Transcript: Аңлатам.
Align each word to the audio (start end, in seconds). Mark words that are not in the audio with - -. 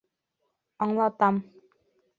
Аңлатам. 0.87 1.41